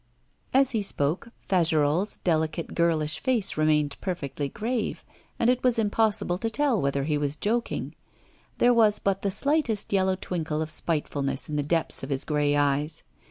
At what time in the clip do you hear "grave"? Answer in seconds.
4.49-5.05